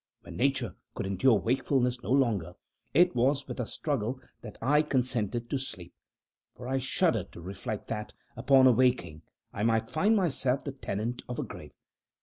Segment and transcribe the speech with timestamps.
[0.23, 2.53] When Nature could endure wakefulness no longer,
[2.91, 5.93] it was with a struggle that I consented to sleep
[6.55, 9.21] for I shuddered to reflect that, upon awaking,
[9.53, 11.73] I might find myself the tenant of a grave.